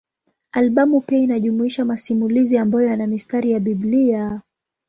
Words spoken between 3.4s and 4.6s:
ya Biblia.